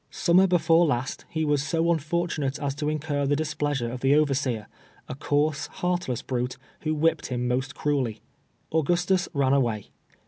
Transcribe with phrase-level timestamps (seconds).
[0.09, 4.65] Summer before last he was so unfortunate as to incur the displeasure of the overseer,
[5.07, 8.19] a coarse, heartless brute, who whipped him most cruelly.
[8.71, 9.91] Au gustus ran away.